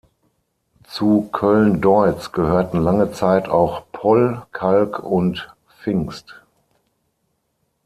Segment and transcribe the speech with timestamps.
[0.85, 6.41] Zu Köln-Deutz gehörten lange Zeit auch Poll, Kalk und Vingst.